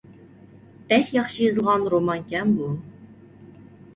[0.93, 2.73] بەك ياخشى يېزىلغان رومانكەن بۇ!